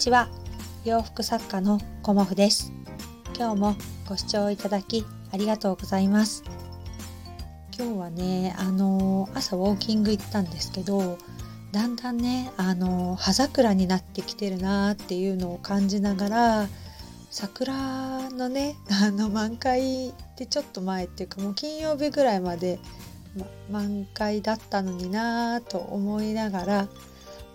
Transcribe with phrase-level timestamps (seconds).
[0.00, 0.30] ちは。
[0.86, 2.72] 洋服作家のコモフです。
[3.36, 3.76] 今日も
[4.08, 6.42] ご視聴いただきありがとうございます。
[7.76, 11.18] 今日はねあの朝ウォーキング行ったんですけど
[11.72, 16.68] だんだんねあの葉桜になってきてるなっていうのを感じながら
[17.30, 22.78] 桜のねあの満開ってちょっと前っていうかもう金曜日ぐらいまで、
[23.70, 26.88] 満開だったのになぁと思いながら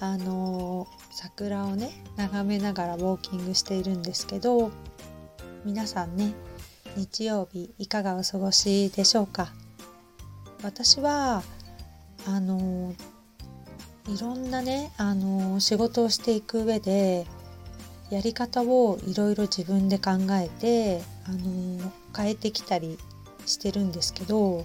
[0.00, 4.72] あの桜をね眺めながらウォーキングしているんですけど
[5.64, 6.32] 皆さんね
[6.96, 9.52] 日曜日いかがお過ごしでしょうか？
[10.62, 11.42] 私は
[12.26, 12.94] あの
[14.08, 17.26] いろんなねあの仕事をしていく上で
[18.10, 22.98] やり方をいろいろ自分で考えてあの変えてきたり
[23.46, 24.64] してるんですけど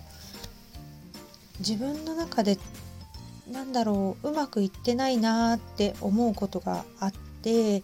[1.59, 2.58] 自分の中で
[3.51, 7.83] なんだろううまくいってないなって思うことがあって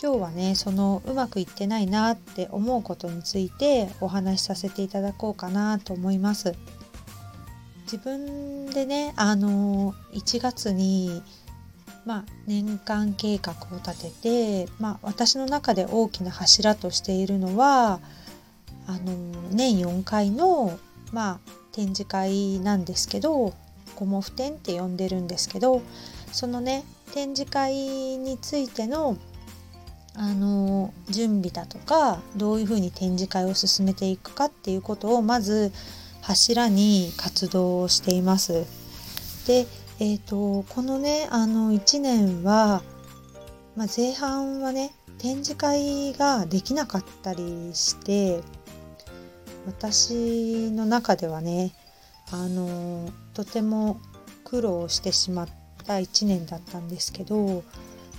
[0.00, 6.54] 今日はねそのうまくいってないなって思うことについてお話しさせていただこうかなと思います。
[7.84, 11.22] 自分でねあの1月に
[12.04, 18.00] まあ、年間計画を立てて、まあ、私の中で大きな柱としているのは
[18.86, 19.12] あの
[19.52, 20.78] 年4回の、
[21.12, 21.38] まあ、
[21.72, 23.52] 展示会なんですけど
[23.98, 25.82] コモフ展って呼んでるんですけど
[26.30, 29.16] そのね展示会についての
[30.14, 35.72] あの準備だとかどういうふうに展示会を進めていくかっていうことをまず
[36.22, 38.66] 柱に活動をしています。
[39.46, 39.66] で、
[39.98, 42.82] えーと、このねあの1年は、
[43.76, 48.42] まあ、前半はね展示会ができなかったりして
[49.66, 51.72] 私の中ではね
[52.32, 54.00] あのとても
[54.44, 55.48] 苦労してしまっ
[55.86, 57.64] た1年だったんですけど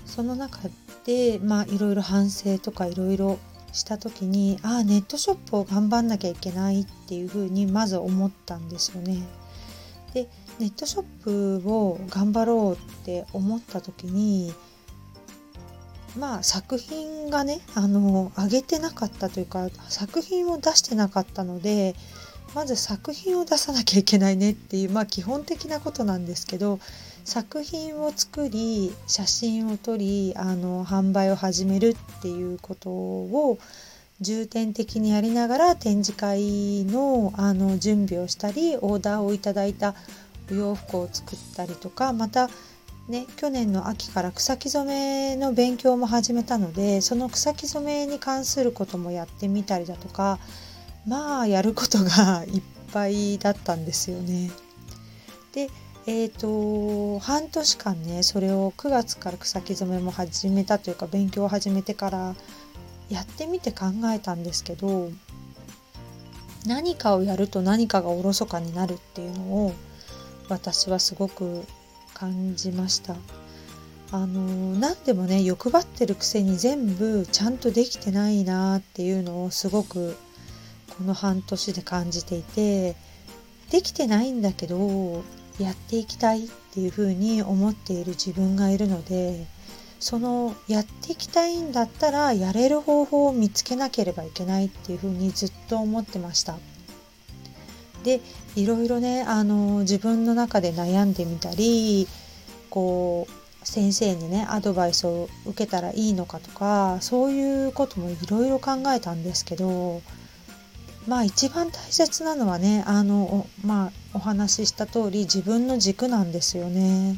[0.06, 0.60] その中
[1.06, 3.40] でまあいろいろ反省とかいろいろ
[3.72, 9.20] した時にああネットショップを頑張んなきゃいけないっていうふうにまず思ったんですよね。
[10.14, 10.28] で
[10.58, 14.54] ネットショップを頑張ろうって思った時に
[16.18, 21.96] まあ作品がねあの上げてなかったというか作品を出してなかったので
[22.56, 26.80] まず作品を出さなきゃいけないねっていうまあ基本的なことなんですけど
[27.24, 33.60] 作品を作り写真を撮りあの販売を始めるっていうことを
[34.22, 39.96] 重点的にやりながら展示会のあの準備をしたりオーダーをいただいた
[40.52, 42.50] お洋服を作ったりとかまた
[43.10, 50.38] ね、去年の秋から草木染めの勉強も始めたのでその草木染めに関することもやってみたりだとか
[51.10, 52.62] まあやることがいっ
[52.94, 54.52] ぱいだったんですよね。
[55.54, 55.70] で
[56.06, 62.36] えーと、半年間ねそれを9月から草木染めも始めたというか勉強を始めてから
[63.10, 65.12] やってみて考えたんですけど
[66.66, 69.74] 何かをやると何かがおろそかになるっていうのを
[70.48, 71.64] 私はすごく
[72.14, 73.16] 感じました。
[74.12, 80.18] あの何でもね欲張ってるくせに全部ちゃんとできてないなっていうのをすごく
[81.00, 82.98] この半年で感じていて
[83.72, 85.24] できてないんだけど
[85.58, 89.48] やっていきたいっていうふうに思っている自分がいるので
[90.02, 96.58] そのやっていきたいんだったらやれる方法を見つけなければいけないっていうふうにずっと思ってました。
[98.04, 98.20] で
[98.56, 102.08] いろいろねあの自分の中で悩んでみたり
[102.70, 110.02] こう先生にねアドバイスを受けたらいいのかとかそういうこともいろいろ考えたんですけど
[111.10, 117.18] まあ一番大切なのはねあのまあお話しした通り自分の軸なんですよね。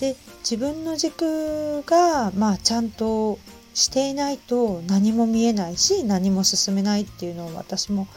[0.00, 3.38] で自分の軸がまあちゃんと
[3.74, 8.08] していないと何も見えないし何も進めないっていうのを私も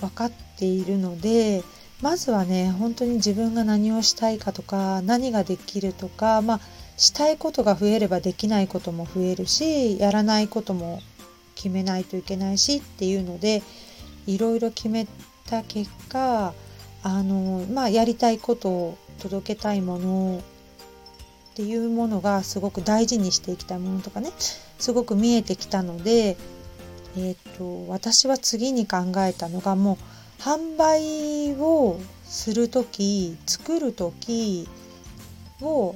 [0.00, 1.62] 分かっているので
[2.02, 6.60] まずはね本当に自分が何をしたいかとか何ができるとかまあ
[6.98, 11.00] したいことが増えればできないことも増えるしやらないことも
[11.60, 13.62] 決めないといけないしっていうので
[14.26, 15.06] いろいろ決め
[15.46, 16.54] た結果
[17.02, 20.42] あの、まあ、やりたいことを届けたいもの
[21.52, 24.30] っていうものがすごく大事にしていきたいものとかね
[24.78, 26.38] すごく見えてきたので、
[27.18, 29.98] えーと、と私は次に考えたのがも
[30.38, 34.66] う販売をする時作る時
[35.60, 35.94] を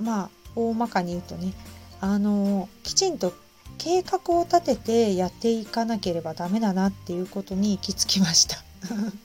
[0.00, 1.52] まあ大まかに言うとね
[2.00, 3.32] あのきちんと
[3.78, 8.62] 計画を立ててやっていかなければダメだなっていうことに行き着きました。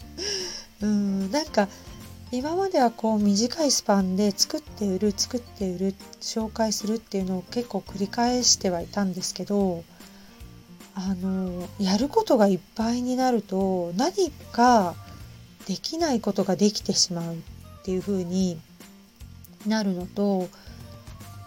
[0.82, 1.68] うんなんか
[2.32, 9.84] 今まではこう短いスパンで作って売る作って売る紹介するっていうのを結構繰り返してはいたんですけど
[10.96, 14.96] あのやることがいっぱいになると何か
[15.68, 17.38] できないことができてしまうっ
[17.84, 18.60] ていう風に
[19.68, 20.48] なるのと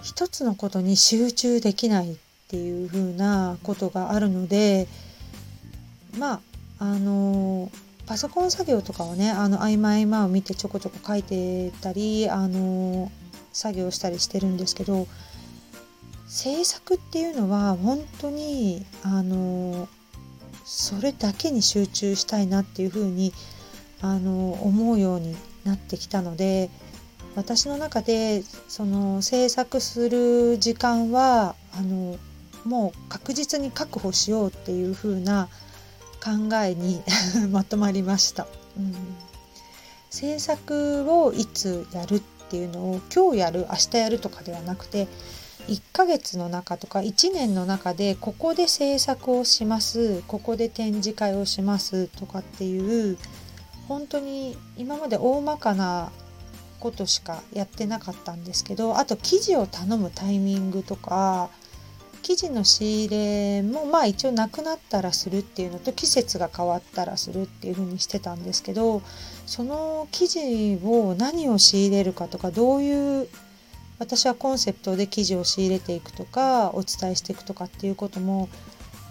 [0.03, 4.87] 一つのことに集中できないっていう風なことがあるので
[6.19, 6.41] まあ
[6.79, 7.70] あの
[8.06, 13.11] パソコン作業とかをねあの合間合間を見てちょこちょこ書いてたりあの
[13.52, 15.06] 作業したりしてるんですけど
[16.26, 19.88] 制作っていうのは本当にあの
[20.64, 23.32] それだけに集中したいなっていうふうに
[24.02, 26.70] あの思うようになってきたので
[27.37, 32.19] 私の中でその制作する時間はあの
[32.64, 35.49] もう確実に確保しようっていう風な
[36.22, 37.02] 考えに
[37.50, 38.46] まとまりました、
[38.78, 38.94] うん、
[40.11, 45.08] 制作をいつやるっていうのを今日やる明日やるとかではなくて
[45.69, 53.19] 1ヶ月の中とか1年の中でここで制作をしますここで展示会をしますとかっていう
[53.88, 56.10] 本当に今まで大まかな
[56.81, 61.49] ことしかやってなかったんですけどあと生地を頼むタイミングとか
[62.25, 69.03] 生地の仕入れもまあ一応なくなったらするっていうのと季節が変わったらするっていうふうにしてたんですけど
[69.47, 73.29] その生地を何を仕入れるかとかどういう
[73.99, 78.49] 私はコンセプトで生地を仕入れていくとかお伝えしていくとかっていうことも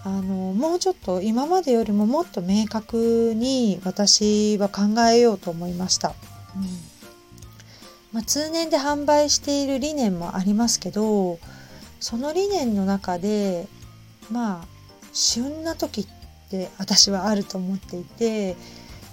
[0.03, 6.09] あのもうちょっと今までよりももっと明確に私は考えようと思いました。
[6.55, 6.63] うん
[8.11, 11.39] まあ、通年で販売している理念もありますけど
[12.03, 13.65] その理念の中で
[14.29, 14.65] まあ
[15.13, 16.07] 旬な時っ
[16.49, 18.57] て私はあると思っていて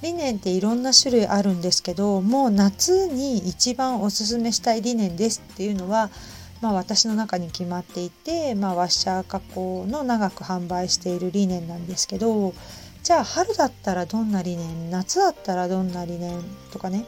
[0.02, 6.10] 理念っていろんな種類あるんですけどもう夏に一番おすすめしたい理念ですっていうのは、
[6.62, 12.54] まあ、私の中に決まっていて、まあ、ワッシャー加工の長く販売している理念なんですけど
[13.04, 17.04] じゃあ春だったらどんな理念夏だったらどんな理念とかね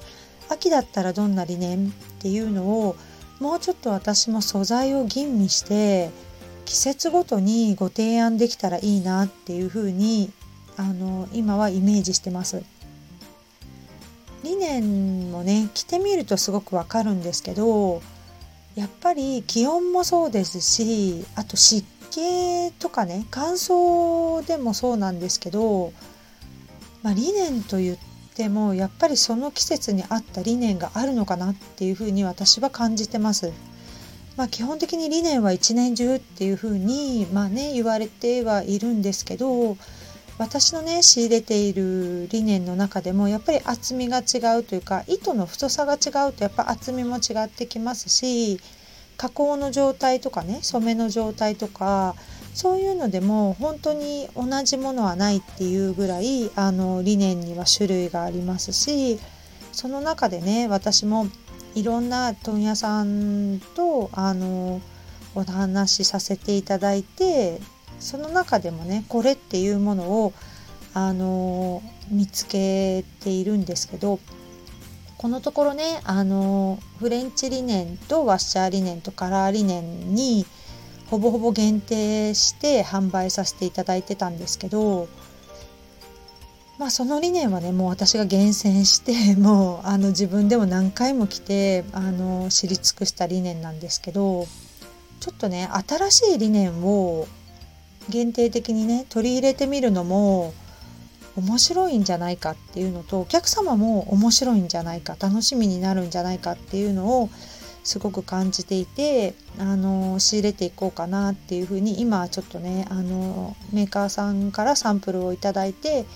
[0.48, 1.90] 秋だったらどんな理念っ
[2.20, 2.94] ていうのを
[3.42, 6.10] もうちょっと私も素材を吟味して
[6.64, 10.30] 季節ごとにご提案できたらいいなっていうふうに
[10.76, 12.62] あの今はイメージしてます。
[14.44, 18.00] 理念もね着てみるとすごくわかるんですけど
[18.76, 25.92] やっぱり気温もそうですしあと湿気とかね乾燥でもそうなんですけど、
[27.02, 33.52] まあ、理念と言ってでもやっぱりその季節に合った理念があるのかなっていうふうに私は感じてます。
[34.36, 39.76] まあ、基本的に理念は一年中っていうふうに、まあね、言われてはいるんですけど
[40.38, 48.58] 私のね仕入れている理念の中でもやっぱり厚みが違うというか糸の太さが違うとやっぱ厚みも違ってきますし
[49.18, 52.16] 加工の状態とかね染めの状態とか
[52.54, 59.18] そういうのでも本当に同じものはないっていうぐらいあの理念には種類がありますし
[59.72, 61.26] その中でね私も
[61.74, 64.80] いろんな問屋さんとあの
[65.34, 67.58] お話しさせていただいて
[67.98, 70.34] その中でもねこれっていうものを
[70.92, 74.20] あの見つけているんですけど
[75.16, 80.44] このところねあのフレンチリネンとワッシャーリネンとカラーリネンに
[81.12, 85.08] ほぼほぼ限定して販売させていただいてたんですけど
[86.78, 94.46] まあその理念はねもう私が厳選して もうあの自分でも何回も来てあの知り尽くした理念なんですけど
[95.20, 97.28] ちょっとね新しい理念を
[98.08, 100.54] 限定的にね取り入れてみるのも
[101.36, 107.28] 面白いんじゃないかっていうのとお客様も面白いんじゃないか楽しみになるんじゃないかっていうのを
[107.84, 116.06] すごく感じていてあの仕入れていこうかなっていうふうに今ちょっとねあのメーカーさんからサンプルを頂いて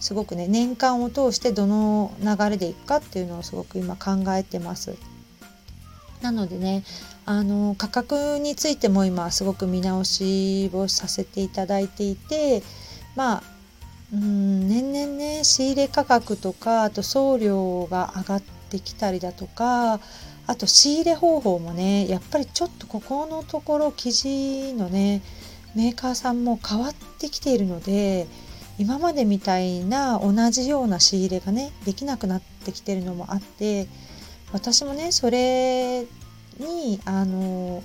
[0.00, 4.96] すごくね年間を通してどの流れでいくかっていうのをすごく今考えてます。
[6.22, 6.84] なのでね
[7.24, 12.62] あの価格についても今すごく見直しをさせていただいていて
[13.14, 13.42] まあ
[14.12, 20.00] うん年々ね仕入れ価格とかあと送料が上がってきたりだとか
[20.52, 25.22] あと仕入れ方法もねやっぱりちょっとここのところ生地のね
[25.74, 28.26] メーカーさんも変わってきているので
[28.78, 33.86] 今までみたいな同じような仕入れがねできなくなってきてるのもあって
[34.52, 36.02] 私もねそれ
[36.58, 37.82] にあの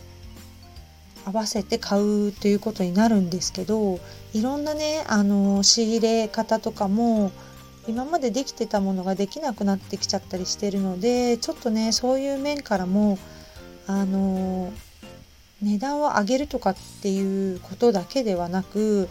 [1.24, 3.98] 合わせて買うということになるんですけど
[4.34, 7.32] いろんなねあの仕入れ方とかも
[7.88, 13.18] 今までできてたものができなくなってきちゃったりしてるのでちょっとねそういう面からも
[13.88, 14.72] あの
[15.62, 19.10] 値段を上げるとかっていうことだけではなく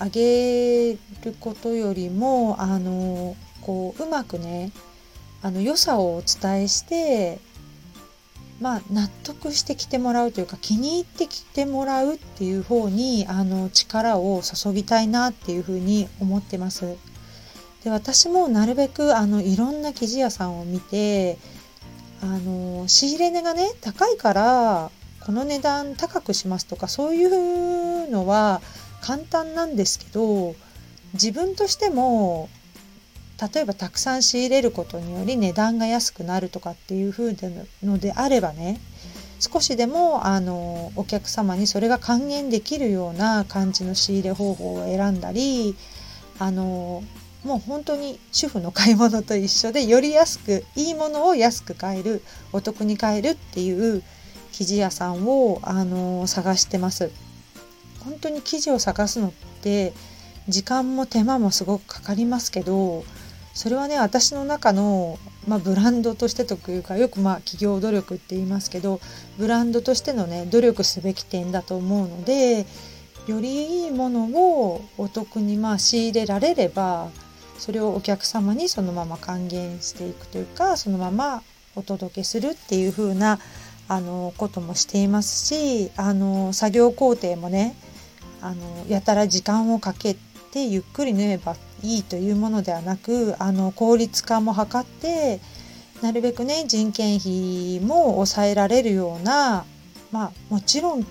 [0.00, 0.92] 上げ
[1.24, 4.72] ることよりもあのこううまくね
[5.42, 7.38] あの良さをお伝えして
[8.60, 16.96] まあ、納得してきてもらうというか気に入ってきてもらうっていう方にあの力を注ぎたいなっていうふうに思ってます。
[17.86, 21.38] で私もなるべくあのいろんな生地屋さんを見て
[22.20, 24.90] あの仕入れ値がね高いから
[25.20, 28.60] この値段高くしますとかそういうのは
[29.02, 30.56] 簡単なんですけど
[31.12, 32.48] 自分としても
[33.54, 37.36] 例えばたくさん仕入れることにより値段が安くなるとかっていう風
[37.84, 38.80] のであればね
[39.38, 45.76] 少しでもあのお客様にそれが還元できるような感じの仕入れ方法を選んだり
[46.40, 47.04] あの
[47.46, 52.20] もう本当に主婦の買い物と一緒でより安くいいものを安く買える
[52.52, 54.02] お得に買えるっていう
[54.50, 57.10] 生地屋さんをあの探してます。
[58.04, 59.92] 本当に生地を探すのって
[60.48, 63.04] 時間も手間もすごくかかりますけど
[63.52, 69.00] それはね私の中の、まあ、ブランドとしてというかよくまあ企業努力って言いますけど
[69.38, 72.66] ブランドとしてのね努力すべき点だと思うので
[73.26, 77.10] よりいいものをお得にまあ仕入れられれば
[77.58, 81.42] それをお客様にそのまま還元していくというかそのまま
[81.74, 83.38] お届けするっていう風な
[83.88, 87.76] あのこともしていますしあの作業工程もね
[88.40, 90.16] あのやたら時間をかけ
[90.52, 95.40] てゆっくり縫えばいいというものではなくあの効率化も図って
[96.02, 99.64] なるべくね人件費も抑えられるような
[100.10, 101.04] まあもちろん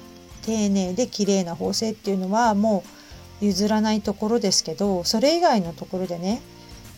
[0.45, 2.94] 丁寧で綺麗な縫製っていうのはもう
[3.41, 6.41] 譲らないところですけどそれ以外のところでね、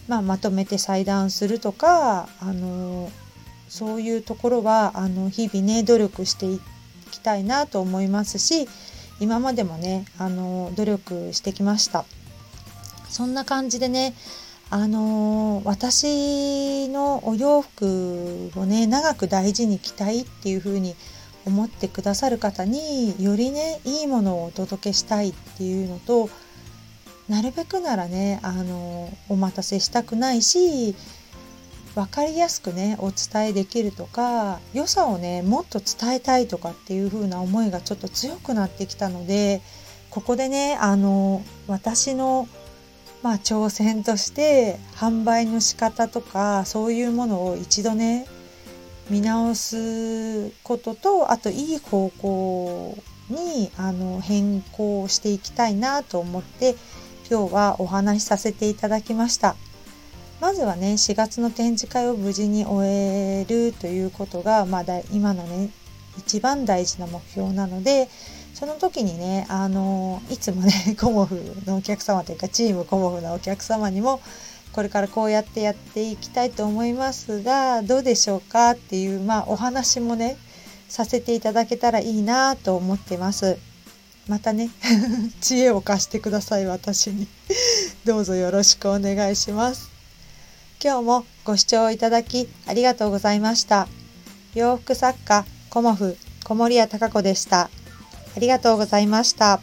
[0.07, 3.11] まあ、まとめて裁断するとかあの
[3.69, 6.59] そういうところはあの日々ね努力してい
[7.11, 8.67] きたいなと思いますし
[9.19, 12.05] 今までもねあの努力してきました。
[13.09, 14.13] そんな感じでね
[14.69, 20.95] あの、私のお洋服をね長く大事に着たいっていう風に
[21.47, 26.29] 思ってくださる方によりねいいものをお届けしたいっていうのと
[27.29, 30.95] なるべくならねあの、お待たせしたくないし
[31.95, 39.61] 分かりやすくねお伝えできるとか良さをねもっと伝えたいとかっていう風な思いがちょっと強くなってきたので
[40.09, 42.47] ここでねあの私の
[43.23, 48.27] まあ、挑戦として販売の仕方とかそういうものを一度ね
[49.09, 52.97] 見直すこととあといい方向
[53.29, 56.75] にあの変更していきたいなと思って
[57.29, 59.55] 今日はお話しさせていただきました。
[60.39, 65.69] まずはね4月の展示会を無事に終えるということが、まあ、今のね
[66.17, 68.07] 一番大事な目標なので
[68.53, 74.19] その時にねあのいつもね コモフのお客様というかチームコモフのお客様にも
[74.77, 80.37] これからこうやってやっていきたいと思いますがどうでしょうかっていうまあお話もね
[80.87, 83.57] させていただけたらいいなと思ってます。
[84.27, 84.69] またね
[85.41, 87.27] 知恵を貸してください私に
[88.05, 89.89] どうぞよろしくお願いします。
[90.79, 93.87] 今日もご視聴いただきありがとうございました。
[94.53, 97.71] 洋服作家コモフ小森屋隆子でした。
[98.35, 99.59] ありがとうございました。